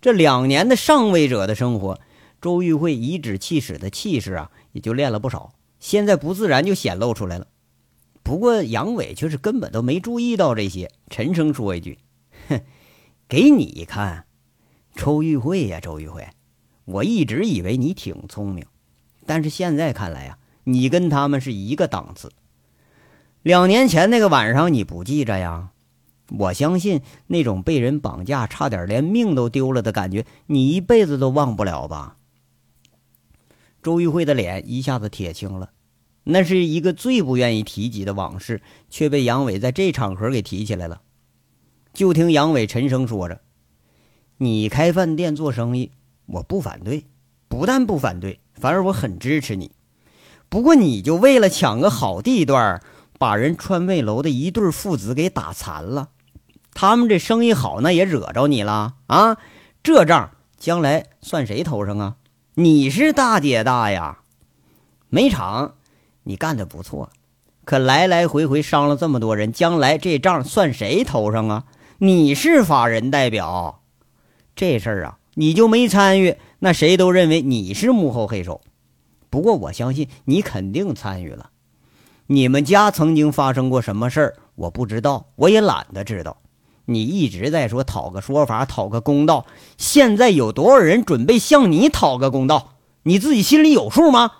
[0.00, 2.00] 这两年的上位者的生活，
[2.40, 5.52] 周玉慧颐指气使的气势啊，也就练了不少。
[5.78, 7.48] 现在不自然就显露出来了。
[8.22, 11.98] 不过杨伟却是根本都没注意到这些，沉声说一句
[12.48, 12.60] ：“哼，
[13.28, 14.24] 给你看。”
[14.96, 16.26] 周玉慧呀，周玉慧，
[16.84, 18.66] 我一直以为你挺聪明，
[19.26, 22.32] 但是现在看来呀，你跟他们是一个档次。
[23.42, 25.70] 两年前那个晚上你不记着呀？
[26.36, 32.16] 我相信那种被人绑架，差点连命都丢了的感觉，你一辈子都忘不了吧？
[33.82, 35.70] 周玉慧的脸一下子铁青了，
[36.24, 41.00] 那是一个最不愿意提及的往事，却被杨伟在这场合给提起来了。
[41.92, 43.40] 就听杨伟沉声说着。
[44.38, 45.90] 你开饭店做生意，
[46.26, 47.06] 我不反对，
[47.48, 49.72] 不但不反对，反而我很支持你。
[50.48, 52.80] 不过你就为了抢个好地段，
[53.18, 56.10] 把人川味楼的一对父子给打残了。
[56.72, 59.36] 他们这生意好，那也惹着你了啊！
[59.82, 62.16] 这账将来算谁头上啊？
[62.54, 64.20] 你是大姐大呀！
[65.08, 65.74] 煤厂
[66.22, 67.10] 你干的不错，
[67.64, 71.64] 可来来回回伤了这么多人，将来这账算谁头上啊？
[72.00, 73.82] 你是法人代表。
[74.54, 78.60] 这事儿啊，你就没参与，那谁都认为你是幕后黑手。
[79.28, 81.50] 不过我相信你肯定参与了。
[82.28, 86.36] 你们家曾经发生过什么事儿，我不知道，我也懒得知道。
[86.84, 89.44] 你一直在说讨个说法，讨个公道。
[89.76, 92.74] 现在有多少人准备向你讨个公道？
[93.02, 94.30] 你自己心里有数吗？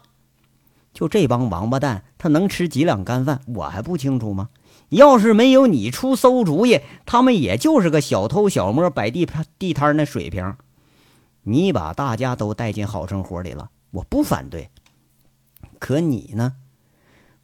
[0.94, 4.50] 就这帮王八蛋，他能吃几两干饭，我还不清楚吗？
[4.90, 9.26] 要是没有你出馊主意，他们也就是个小偷小摸、摆地
[9.58, 10.56] 地摊那水平。
[11.42, 14.70] 你把大家都带进好生活里了，我不反对。
[15.78, 16.54] 可你呢，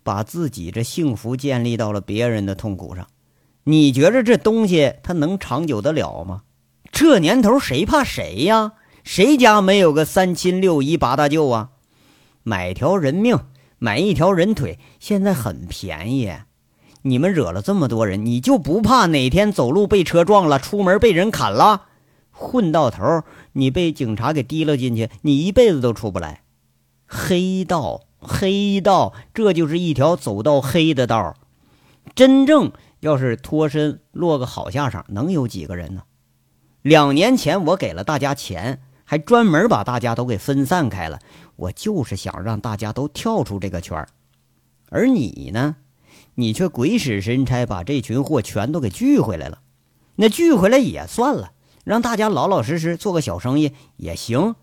[0.02, 3.06] 把自己这幸福建立到了别人的痛苦上，
[3.64, 6.42] 你觉着这东西它能长久得了吗？
[6.92, 8.72] 这年头谁怕谁呀？
[9.02, 11.70] 谁家没有个三亲六姨八大舅啊？
[12.42, 13.38] 买条人命，
[13.78, 16.32] 买一条人腿，现在很便宜。
[17.06, 21.82] 你们惹了这么多人，你就不怕哪天走路被车撞了，出门被人砍了，
[22.30, 26.42] 混到头你被警察给提了进去，你一辈子都出不来。
[27.06, 31.34] 黑道，黑道，这就是一条走到黑的道。
[32.14, 36.04] 真正要是脱身落个好下场，能有几个人呢？
[36.80, 41.18] 两年前我给了大家钱，还专门把大家都给分散开了，
[41.56, 44.06] 我就是想让大家都跳出这个圈
[44.88, 45.76] 而你呢？
[46.36, 49.60] 你却鬼使神差把这群货全都给聚回来了，
[50.16, 51.52] 那聚回来也算了，
[51.84, 54.54] 让大家老老实实做个小生意也行。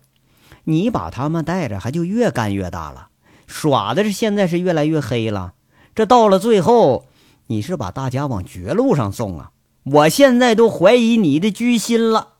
[0.64, 3.08] 你把他们带着，还就越干越大了，
[3.46, 5.54] 耍的是现在是越来越黑了。
[5.94, 7.06] 这到了最后，
[7.48, 9.52] 你是把大家往绝路上送啊！
[9.84, 12.34] 我现在都怀疑你的居心了。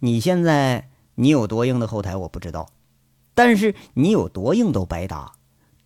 [0.00, 2.68] 你现在你有多硬的后台我不知道，
[3.34, 5.32] 但是你有多硬都白搭。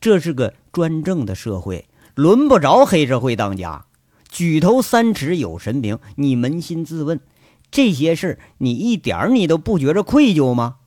[0.03, 1.87] 这是个专政的社会，
[2.17, 3.85] 轮不着黑社会当家。
[4.29, 7.21] 举头三尺有神明，你扪心自问，
[7.71, 10.79] 这些事儿你一点你都不觉着愧疚吗？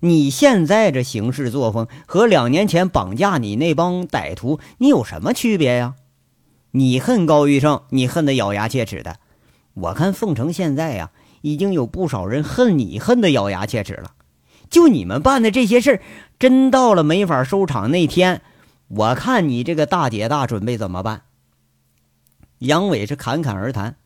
[0.00, 5.94] 你现在这行事作风和两年前绑架你那帮歹徒，你有什么区别呀？
[6.72, 9.20] 你恨高玉胜，你恨得咬牙切齿的。
[9.74, 14.10] 我看凤城现在呀，已经有不少人恨你，恨得咬牙切齿了。
[14.68, 16.02] 就你们办的这些事儿，
[16.40, 18.42] 真到了没法收场那天。
[18.88, 21.22] 我看你这个大姐大准备怎么办？
[22.58, 23.96] 杨伟是侃侃而谈，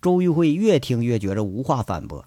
[0.00, 2.24] 周玉慧越听越觉着无话反驳。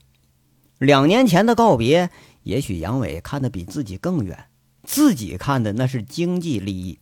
[0.77, 2.09] 两年前的告别，
[2.43, 4.45] 也许杨伟看得比自己更远，
[4.83, 6.99] 自己看的那是经济利益，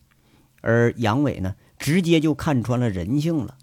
[0.62, 3.58] 而杨伟呢，直接就看穿了人性了。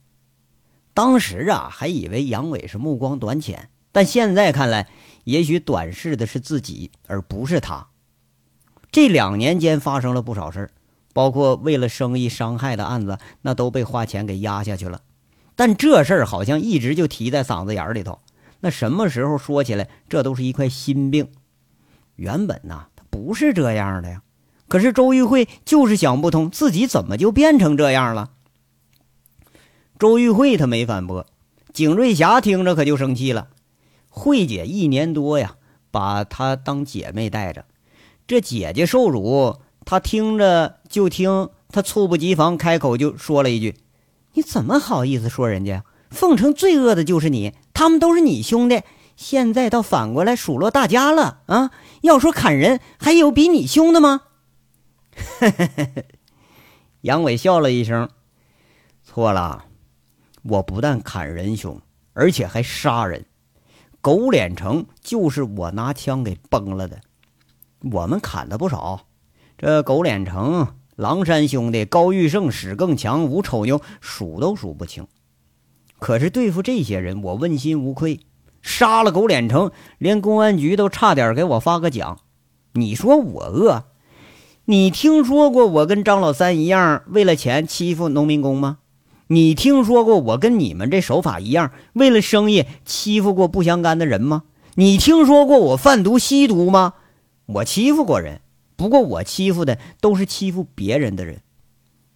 [0.94, 4.88] 当时啊，还以为杨伟是目光短浅，但现在看来，
[5.24, 7.88] 也许短视的是自己，而不是他。
[8.92, 10.72] 这两年间发生了不少事儿，
[11.14, 15.02] 包括为了生意伤害的案子，那都被花钱给压下去了。
[15.56, 18.20] 但这事儿好像一直就提在嗓子眼里头。
[18.60, 21.28] 那什么时候说起来，这都是一块心病。
[22.16, 24.22] 原本呐，他不是这样的呀。
[24.68, 28.32] 可是周玉慧就是想不通，自己怎么就变成这样了。
[30.00, 31.28] 周玉慧他没反驳，
[31.72, 33.50] 景瑞霞听着可就生气了。
[34.10, 35.56] 慧姐一年多呀，
[35.92, 37.66] 把她当姐妹带着，
[38.26, 43.76] 这姐姐受辱，他听着就听，他猝不及防开口就说了一句
[44.34, 45.84] ：“你怎么好意思说人家？
[46.10, 48.82] 凤城最恶的就是你，他们都是你兄弟，
[49.16, 51.72] 现在倒反过来数落大家了啊！
[52.02, 54.22] 要说砍人，还有比你凶的吗？”
[57.02, 58.10] 杨伟笑了一声
[59.04, 59.66] ：“错了。”
[60.44, 61.80] 我不但砍人凶，
[62.12, 63.26] 而且还杀人。
[64.02, 67.00] 狗脸城就是我拿枪给崩了的。
[67.92, 69.06] 我们砍的不少，
[69.66, 75.08] 这狗脸城、狼山兄弟、高玉胜、史更强、吴丑牛数都数不清。
[76.00, 78.20] 可是对付这些人，我问心无愧。
[78.62, 82.20] 杀了狗脸城，连公安局都差点给我发个奖。
[82.74, 83.86] 你说我恶？
[84.66, 88.80] 你听说过我跟张老三一样为了钱欺负农民工吗？
[89.28, 94.44] 你听说过我跟你们这手法一样，为了生意欺负过不相干的人吗？
[94.76, 96.96] 你听说过我贩毒吸毒吗？
[97.46, 98.42] 我欺负过人，
[98.76, 101.42] 不过我欺负的都是欺负别人的人。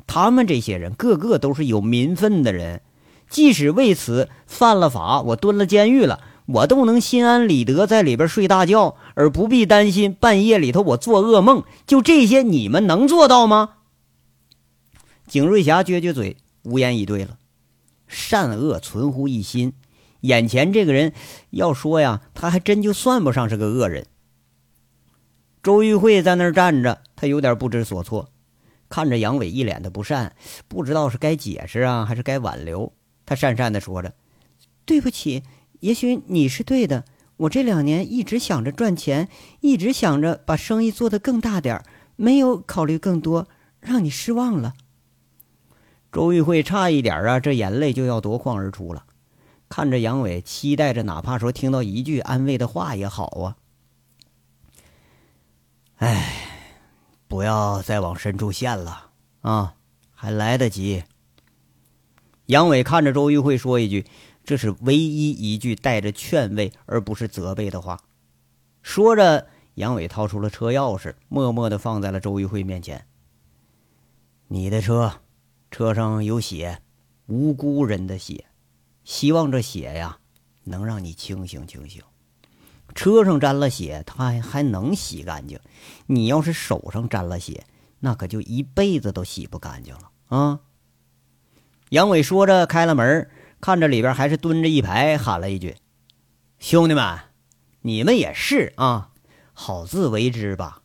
[0.06, 2.82] 他们这些人个个都是有民愤的人，
[3.30, 11.63] 即使为此犯了法，我蹲了监狱了，我都能心安理得在里边睡大觉，而不必担心半夜里头我做噩梦。
[11.86, 13.72] 就这些，你们能做到吗？
[15.28, 16.38] 景瑞霞撅撅嘴。
[16.63, 17.38] 无言以对了，
[18.08, 19.72] 善恶存乎一心。
[20.20, 21.13] 眼前这个人，
[21.52, 24.06] 要说呀，他还真就算不上是个恶人。
[25.67, 28.30] 周玉慧在那儿站着，他有点不知所措，
[28.88, 30.34] 看着杨伟一脸的不善，
[30.69, 32.93] 不知道是该解释啊，还是该挽留。
[33.25, 34.13] 他讪讪的说着
[34.88, 35.43] ：“对不起，
[35.82, 37.03] 也许你是对的。
[37.36, 39.27] 我这两年一直想着赚钱，
[39.60, 41.84] 一直想着把生意做得更大点
[42.15, 43.49] 没有考虑更多，
[43.82, 44.73] 让你失望了。”
[46.13, 49.03] 周玉慧差一点啊，这眼泪就要夺眶而出了。
[49.67, 53.58] 看着杨伟，期待着哪怕说听到一句安慰的话也好啊。
[55.97, 56.47] 哎，
[57.27, 59.75] 不要再往深处陷了啊，
[60.12, 61.03] 还来得及。
[62.45, 64.05] 杨伟看着周玉慧说一句
[64.45, 68.01] ：“这是唯一一句带着劝慰而不是责备的话。”
[68.81, 73.05] 说着，杨伟掏出了车钥匙，默默的放在了周玉慧面前
[74.47, 75.21] ：“你的车。”
[75.69, 76.81] 车上有血，
[77.25, 78.45] 无辜人的血，
[79.03, 80.19] 希望这血呀
[80.63, 82.01] 能让你清醒清醒。
[82.95, 85.60] 车上沾了血，他还还能洗干净。
[86.08, 87.65] 你要是手上沾了血，
[88.00, 90.60] 那可就一辈子都洗不干净了啊！
[91.89, 93.30] 杨伟说着，开了门，
[93.62, 95.76] 看着里边还是蹲着一排，喊了一句
[96.60, 97.19] ：“兄弟们，
[97.82, 99.10] 你们也是啊，
[99.54, 100.82] 好自为之吧。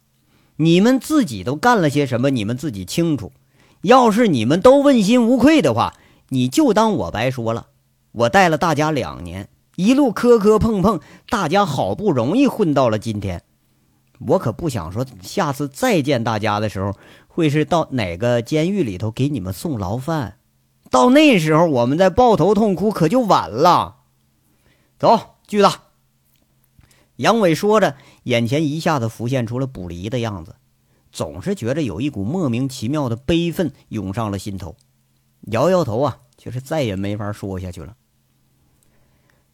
[0.56, 2.30] 你们自己都干了些什么？
[2.30, 3.32] 你们自己清楚。”
[3.82, 5.92] 要是你们都问心无愧的话，
[6.28, 7.66] 你就当我白说了。
[8.12, 13.42] 我带了大家两年，一路磕磕碰碰，大家好不容易混到了今天。
[14.26, 16.94] 我可不想说下次再见大家的时候，
[17.26, 20.36] 会是到哪个监狱里头给你们送牢饭。
[20.90, 24.00] 到那时候，我们再抱头痛哭，可就晚了。
[24.98, 25.68] 走，巨子。
[27.16, 30.56] 杨伟说着，眼前一下子浮现出了卜离的样子。
[31.10, 34.76] 总是觉着有一股莫名其妙的悲愤涌上了心头，
[35.50, 37.96] 摇摇头啊，却是再也没法说下去了。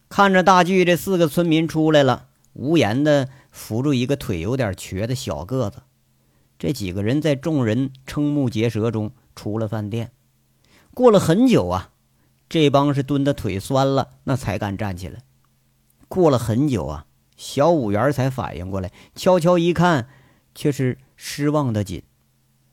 [0.09, 5.83] 看着大巨这四个村民出来了，无言的扶住一个腿有点瘸的小个子。
[6.57, 10.11] 这几个人在众人瞠目结舌中出了饭店。
[10.93, 11.91] 过了很久啊，
[12.49, 15.21] 这帮是蹲的腿酸了，那才敢站起来。
[16.07, 17.05] 过了很久啊，
[17.37, 20.09] 小五元才反应过来，悄悄一看，
[20.53, 20.97] 却是。
[21.21, 22.03] 失望的紧，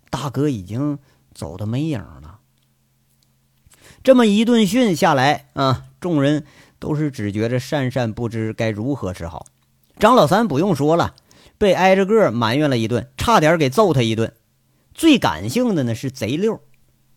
[0.09, 1.01] 大哥已经
[1.35, 2.39] 走的没影了。
[4.05, 6.47] 这么一顿训下来啊，众人
[6.79, 9.47] 都是只觉着讪讪不知该如何是好。
[9.99, 11.15] 张老三不用说了，
[11.57, 14.33] 被挨着个埋怨了一顿，差点给揍他一顿。
[14.95, 16.61] 最感性的呢是贼六，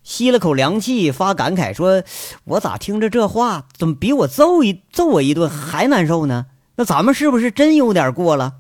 [0.04, 2.04] 吸了口凉气，发感慨说
[2.46, 6.48] ：“我咋听着这话，怎么比我揍一揍我一顿还难受呢？
[6.76, 8.56] 那咱们是不是真有点过了？”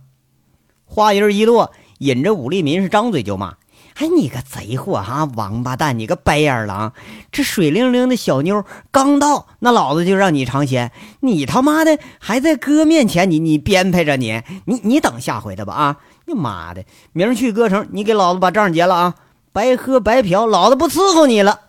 [0.85, 3.55] 话音一落，引着武立民是张嘴就骂
[3.99, 6.93] ：“哎，你个贼货哈，王八蛋，你个白眼狼！
[7.33, 15.97] 这水灵灵的小妞刚到，那老子就让你尝鲜，你他妈的还在哥面前你你编排着你，你你等下回的吧啊！
[16.27, 19.15] 你妈的，明儿去哥城，你给老子把账结了啊！”
[19.51, 21.59] 白喝白嫖，老子不伺候你了。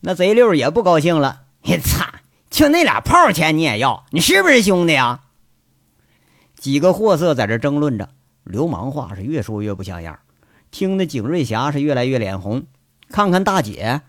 [0.00, 2.04] 那贼六也不高兴了，你操！
[2.50, 4.04] 就那俩炮钱你也要？
[4.10, 5.20] 你是不是兄弟啊？
[6.56, 8.10] 几个货色在这争论着，
[8.44, 10.18] 流氓话是越说越不像样，
[10.72, 12.64] 听得景瑞霞是越来越脸红。
[13.08, 14.00] 看看大姐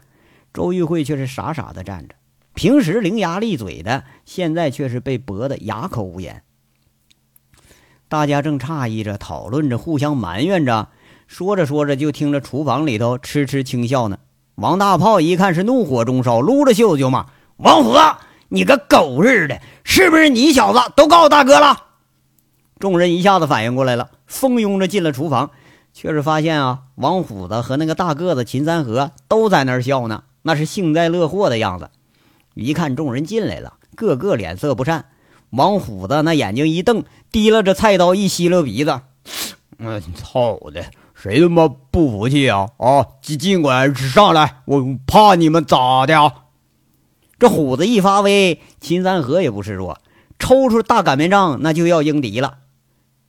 [0.53, 2.15] 周玉慧却是傻傻的站着，
[2.55, 6.41] 平时伶牙俐嘴的，现在却是被驳得哑口无言。
[8.07, 10.87] 大家正诧异着，讨论着，互相埋怨着。
[11.27, 14.19] 说着说着，就听着厨房里头痴痴轻笑呢。
[14.55, 17.25] 王大炮一看是怒火中烧，撸着袖子就骂
[17.57, 17.97] ：“王虎，
[18.49, 21.75] 你个狗日的，是不是你小子都告诉大哥了？”
[22.79, 25.49] 众人一下子反应过来了，蜂拥着进了厨房，
[25.93, 31.89] 却是发现啊，王虎子和那个大个子秦三河都在那儿笑呢，那是幸灾乐祸的样子。
[32.55, 35.05] 一看众人进来了，个个脸色不善。
[35.51, 39.01] 王虎子那眼睛一瞪，提拉着菜刀一吸溜鼻子
[39.77, 40.83] ：“我操的！”
[41.13, 42.69] 谁他妈不服气啊？
[42.77, 46.33] 啊，尽尽管上来，我怕你们咋的啊？
[47.39, 49.99] 这虎子一发威，秦三河也不示弱，
[50.37, 52.57] 抽出大擀面杖，那就要迎敌了。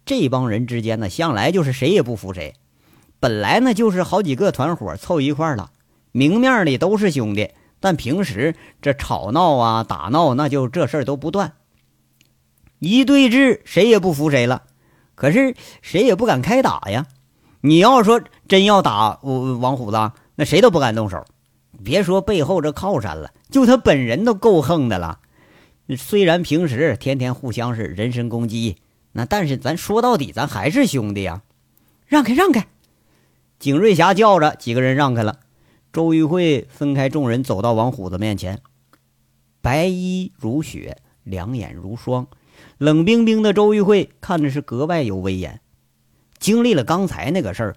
[0.04, 2.54] 这帮人之间呢，向来就是谁也不服谁，
[3.20, 5.70] 本来呢就是好几个团伙凑一块了，
[6.12, 7.50] 明面里都是兄弟，
[7.80, 11.54] 但平时这吵闹啊、打闹，那就这事儿都不断。
[12.80, 14.64] 一对峙，谁也不服谁了，
[15.14, 17.06] 可是谁也不敢开打呀。
[17.62, 21.24] 你要说真要打我王虎子，那谁都不敢动手。
[21.82, 25.20] 别说背后这靠山了，就他本人都够横的了。
[25.96, 28.76] 虽然平时天天互相是人身攻击，
[29.14, 31.42] 那但是咱说到底，咱还是兄弟呀。
[32.06, 32.66] 让开，让开！
[33.58, 35.40] 景瑞霞叫着，几个人让开了。
[35.92, 38.60] 周玉慧分开众人，走到王虎子面前，
[39.62, 42.26] 白衣如雪，两眼如霜，
[42.76, 45.60] 冷冰冰的周玉慧看着是格外有威严。
[46.38, 47.76] 经历了刚才那个事儿，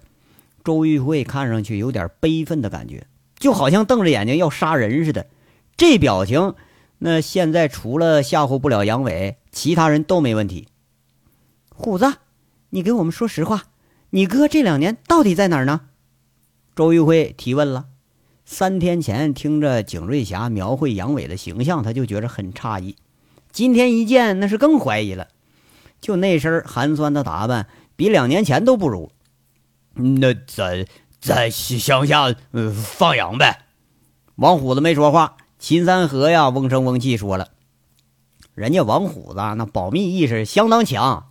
[0.64, 3.06] 周玉慧看上去有点悲愤的感觉，
[3.38, 5.26] 就好像瞪着眼睛要杀人似的。
[5.76, 6.54] 这表情，
[6.98, 10.66] 那现在除了吓唬不了杨伟，其他人都没问题。
[11.80, 12.12] 虎子，
[12.70, 13.66] 你给我们说实话，
[14.10, 15.82] 你哥这两年到底在哪儿呢？
[16.74, 17.86] 周玉慧提问了。
[18.44, 22.96] 三天前听着景瑞霞描绘杨伟的形象，他就觉着很诧异。
[23.52, 25.28] 今天一见，那是更怀疑了。
[26.00, 27.68] 就那身寒酸的打扮。
[27.94, 29.12] 比两年前都不如，
[29.94, 30.84] 那咱
[31.20, 32.34] 在乡下
[32.72, 33.66] 放羊呗。
[34.34, 37.50] 王虎子没说话，秦三河呀嗡声嗡气说了。
[38.54, 41.27] 人家王虎子那保密意识相当强，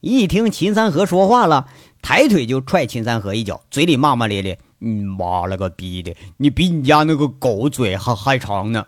[0.00, 1.68] 一听秦三河说话了，
[2.02, 8.86] 抬腿就踹秦三河一脚，嘴里骂骂咧咧：“你妈了个逼的，你比你家那个狗嘴还还长呢！”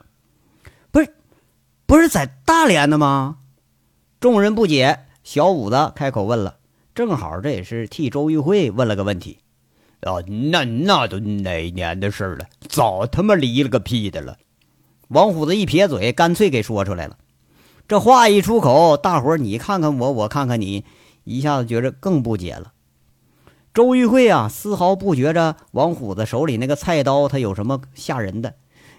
[0.93, 1.15] 不是，
[1.87, 3.39] 不是在大连的吗？
[4.21, 6.57] 众人不解，小五子开口问了。
[6.95, 9.39] 正好，这也是替周玉慧问了个问题。
[10.01, 12.47] 啊，那那都哪年的事了？
[12.69, 14.39] 早他妈离了个屁的了！
[15.09, 17.19] 王虎子一撇嘴，干脆给说出来了。
[17.89, 20.85] 这话一出口，大伙你看看我，我看看你，
[21.31, 22.73] 一下子觉着更不解了。
[23.73, 28.55] 周玉慧啊，丝毫不觉着王虎子手里那个菜刀他有什么吓人的，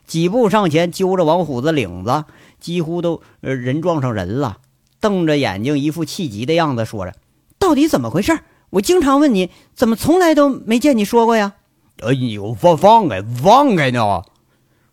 [0.05, 2.23] 几步上前揪着王虎子领子，
[2.59, 4.59] 几乎都呃人撞上人了，
[5.01, 7.13] 瞪着眼睛，一副气急的样子，说着。
[7.59, 8.39] 到底怎么回事？
[8.71, 11.55] 我经常问你，怎么从来都没见你说过呀？
[12.01, 14.23] 哎呦，放放开，放开呢！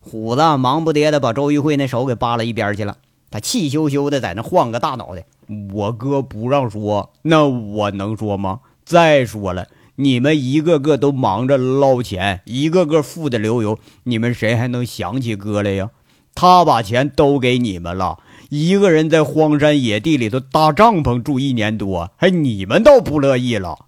[0.00, 2.96] 虎子忙不迭的把周玉慧那手给扒拉一边去了。
[3.30, 5.26] 他气羞羞的在那晃个大脑袋。
[5.72, 8.60] 我哥不让说，那我能说吗？
[8.84, 15.90] 再说了，你们一个个都忙着捞钱，一个个富得流油，你们谁还能想起哥来呀？
[16.34, 18.18] 他把钱都给你们了。
[18.48, 23.86] 一个人在荒山野地里头搭帐篷住一年多，还你们倒不乐意了。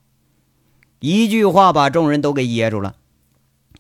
[0.98, 2.96] 一句话把众人都给噎住了。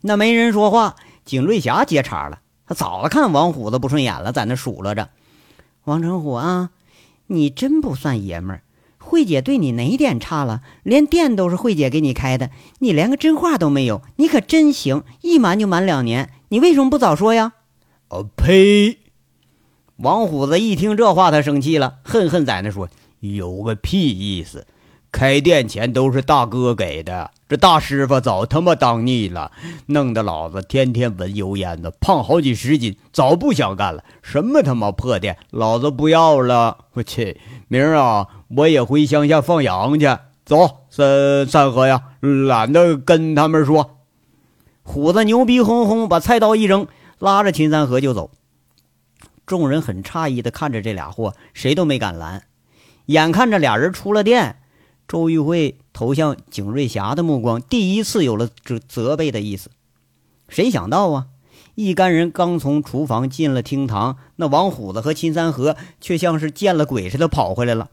[0.00, 2.38] 那没人说话，景瑞霞接茬了。
[2.66, 5.10] 他早看王虎子不顺眼了，在那数落着
[5.84, 6.70] ：“王成虎啊，
[7.30, 8.62] 你真不算爷们儿。
[8.98, 10.60] 慧姐对你哪点差了？
[10.82, 12.50] 连店都是慧姐给你开的，
[12.80, 15.02] 你连个真话都没有，你可真行！
[15.22, 17.54] 一瞒就瞒两年，你为什么不早说呀
[18.08, 18.98] ？”“哦呸！”
[19.96, 22.88] 王虎子一听这话，他生气了，恨恨在那说
[23.20, 24.66] ：“有个屁意思！
[25.10, 29.50] 开店钱都是大哥给的，这大师傅早他妈当腻了，
[29.86, 34.04] 弄得老子天天闻油烟的，胖好几十斤，早不想干了。
[34.22, 36.78] 什么他妈破店，老子不要了！
[36.92, 40.06] 我去，明儿啊，我也回乡下放羊去。
[40.44, 43.98] 走，三三河呀，懒得跟他们说。
[44.84, 46.86] 虎子牛逼哄哄，把菜刀一扔，
[47.18, 48.30] 拉着秦三河就走。
[49.44, 52.44] 众人很诧异的看着这俩货，谁都没敢拦。
[53.06, 54.58] 眼看着俩人出了店。
[55.10, 59.68] 周玉慧投向景瑞霞的目光，第一次有了责责备的意思。
[60.48, 61.26] 谁想到啊，
[61.74, 67.90] 一干人刚从厨房进了厅堂，那王虎子和秦三河却像是见了鬼似的跑回来了。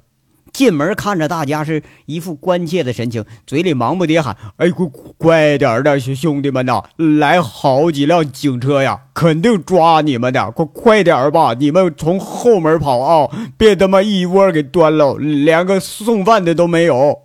[0.57, 6.81] 进门看着大家是一副关切的神情，嘴里忙不迭喊：“哎，快快点的，兄弟们呐，
[7.19, 10.49] 来好几辆警车呀，肯定抓你们的！
[10.49, 17.19] 快快点吧，你们从后门跑啊，别他妈一窝给端了，连个送饭的都没有。”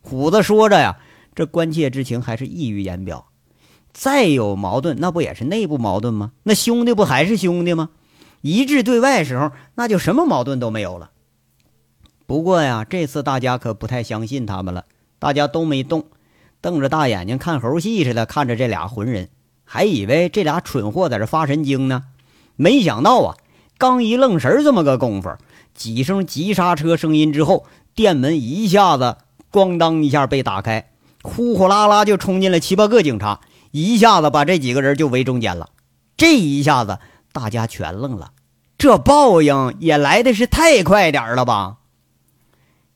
[0.00, 0.98] 虎子说着呀，
[1.34, 3.26] 这关切之情还是溢于言表。
[3.92, 6.30] 再有矛盾，那不也是内部矛盾吗？
[6.44, 7.88] 那兄弟不还是兄弟吗？
[8.42, 11.10] 一致对外时候，那就什么矛盾都没有了。
[12.28, 14.84] 不过呀，这次大家可不太相信他们了，
[15.18, 16.04] 大家都没动，
[16.60, 19.30] 瞪着大眼睛看猴戏似的看着这俩浑人，
[19.64, 22.04] 还以为这俩蠢货在这发神经呢。
[22.54, 23.36] 没想到啊，
[23.78, 25.30] 刚一愣神这么个功夫，
[25.72, 27.64] 几声急刹车声音之后，
[27.94, 29.16] 店门一下子
[29.50, 30.90] 咣当一下被打开，
[31.22, 35.70] 呼呼啦啦就冲进了七八个警察，一下子把这几个人就围中间了。
[36.18, 36.98] 这一下子，
[37.32, 38.32] 大家全愣了，
[38.76, 41.76] 这报应也来的是太快点了吧！